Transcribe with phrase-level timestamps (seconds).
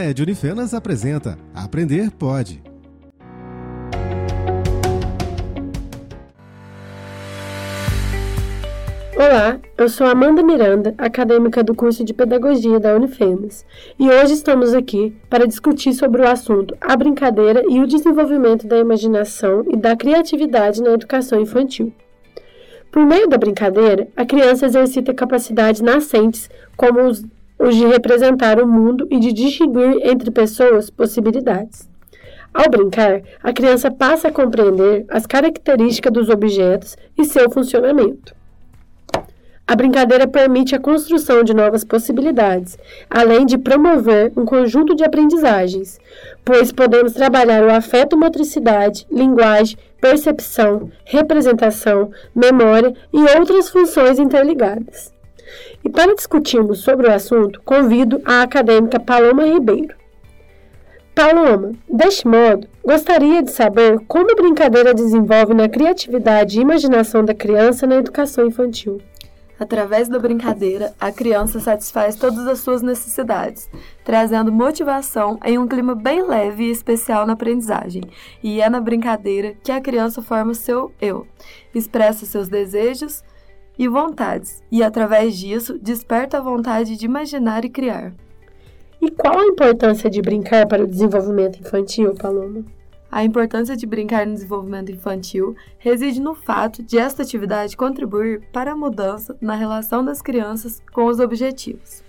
[0.00, 2.62] NED Unifenas apresenta Aprender Pode.
[9.14, 13.66] Olá, eu sou Amanda Miranda, acadêmica do curso de Pedagogia da Unifenas,
[13.98, 18.78] e hoje estamos aqui para discutir sobre o assunto a brincadeira e o desenvolvimento da
[18.78, 21.92] imaginação e da criatividade na educação infantil.
[22.90, 27.22] Por meio da brincadeira, a criança exercita capacidades nascentes, como os,
[27.60, 31.88] os de representar o mundo e de distinguir entre pessoas possibilidades.
[32.52, 38.34] Ao brincar, a criança passa a compreender as características dos objetos e seu funcionamento.
[39.68, 42.76] A brincadeira permite a construção de novas possibilidades,
[43.08, 46.00] além de promover um conjunto de aprendizagens,
[46.44, 55.12] pois podemos trabalhar o afeto-motricidade, linguagem, percepção, representação, memória e outras funções interligadas.
[55.84, 59.94] E para discutirmos sobre o assunto, convido a acadêmica Paloma Ribeiro.
[61.14, 67.34] Paloma, deste modo, gostaria de saber como a brincadeira desenvolve na criatividade e imaginação da
[67.34, 69.00] criança na educação infantil.
[69.60, 73.68] Através da brincadeira, a criança satisfaz todas as suas necessidades,
[74.02, 78.02] trazendo motivação em um clima bem leve e especial na aprendizagem.
[78.42, 81.26] E é na brincadeira que a criança forma o seu eu,
[81.74, 83.22] expressa seus desejos
[83.80, 88.12] e vontades, e através disso desperta a vontade de imaginar e criar.
[89.00, 92.62] E qual a importância de brincar para o desenvolvimento infantil, Paloma?
[93.10, 98.72] A importância de brincar no desenvolvimento infantil reside no fato de esta atividade contribuir para
[98.72, 102.04] a mudança na relação das crianças com os objetivos.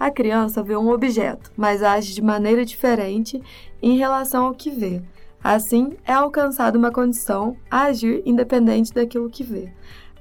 [0.00, 3.42] A criança vê um objeto, mas age de maneira diferente
[3.82, 5.02] em relação ao que vê.
[5.44, 9.70] Assim, é alcançada uma condição a agir independente daquilo que vê,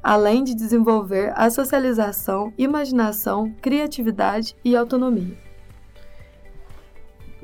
[0.04, 5.38] além de desenvolver a socialização, imaginação, criatividade e autonomia.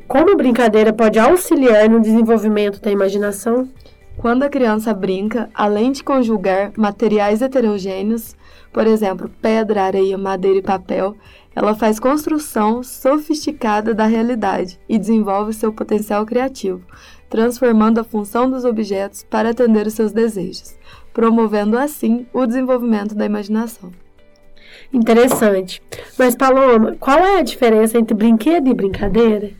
[0.08, 3.70] Como a brincadeira pode auxiliar no desenvolvimento da imaginação?
[4.17, 8.36] Quando a criança brinca, além de conjugar materiais heterogêneos,
[8.73, 11.16] por exemplo, pedra, areia, madeira e papel,
[11.56, 16.82] ela faz construção sofisticada da realidade e desenvolve seu potencial criativo,
[17.30, 20.78] transformando a função dos objetos para atender os seus desejos,
[21.14, 23.92] promovendo assim o desenvolvimento da imaginação.
[24.93, 25.81] Interessante.
[26.17, 29.52] Mas, Paloma, qual é a diferença entre brinquedo e brincadeira?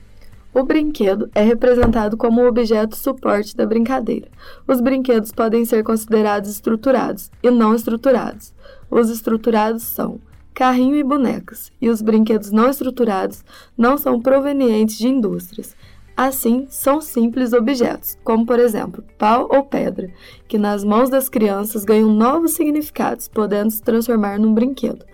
[0.51, 4.27] O brinquedo é representado como o objeto suporte da brincadeira.
[4.67, 8.51] Os brinquedos podem ser considerados estruturados e não estruturados.
[8.89, 10.19] Os estruturados são
[10.51, 13.43] carrinho e bonecas, e os brinquedos não estruturados
[13.77, 15.75] não são provenientes de indústrias.
[16.22, 20.12] Assim, são simples objetos, como por exemplo, pau ou pedra,
[20.50, 25.06] que nas mãos das crianças ganham novos significados, podendo se transformar num brinquedo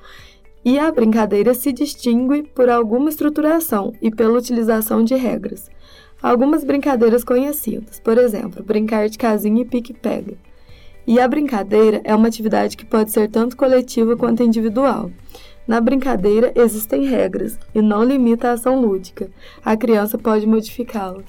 [0.66, 5.70] e a brincadeira se distingue por alguma estruturação e pela utilização de regras.
[6.20, 10.34] Algumas brincadeiras conhecidas, por exemplo, brincar de casinha e pique-pega.
[11.06, 15.12] E a brincadeira é uma atividade que pode ser tanto coletiva quanto individual.
[15.68, 19.30] Na brincadeira existem regras e não limita a ação lúdica.
[19.64, 21.24] A criança pode modificá-la.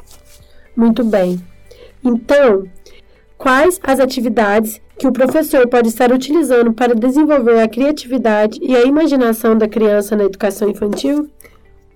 [0.77, 1.41] Muito bem.
[2.05, 2.65] Então,
[3.39, 8.83] quais as atividades que o professor pode estar utilizando para desenvolver a criatividade e a
[8.83, 11.31] imaginação da criança na educação infantil?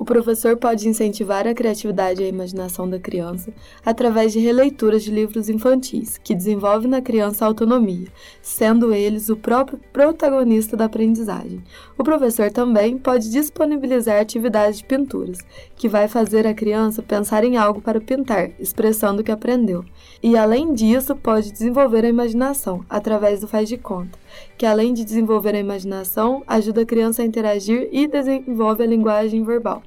[0.00, 3.52] O professor pode incentivar a criatividade e a imaginação da criança
[3.84, 8.08] através de releituras de livros infantis, que desenvolvem na criança a autonomia,
[8.40, 11.62] sendo eles o próprio protagonista da aprendizagem.
[11.98, 15.36] O professor também pode disponibilizar atividades de pinturas,
[15.76, 19.84] que vai fazer a criança pensar em algo para pintar, expressando o que aprendeu.
[20.22, 24.18] E além disso, pode desenvolver a imaginação através do faz de conta,
[24.56, 29.44] que além de desenvolver a imaginação, ajuda a criança a interagir e desenvolve a linguagem
[29.44, 29.82] verbal.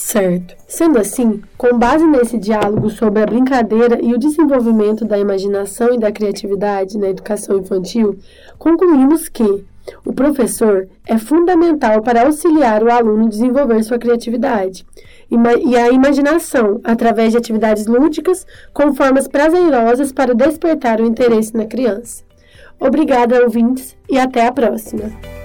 [0.00, 0.56] Certo.
[0.66, 5.98] Sendo assim, com base nesse diálogo sobre a brincadeira e o desenvolvimento da imaginação e
[5.98, 8.18] da criatividade na educação infantil,
[8.58, 9.62] concluímos que
[10.04, 14.86] o professor é fundamental para auxiliar o aluno a desenvolver sua criatividade
[15.30, 21.66] e a imaginação através de atividades lúdicas com formas prazerosas para despertar o interesse na
[21.66, 22.24] criança.
[22.80, 25.39] Obrigada, ouvintes, e até a próxima!